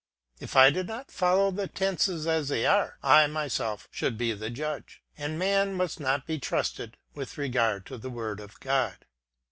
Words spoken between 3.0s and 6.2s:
I myself should be the judge, and man must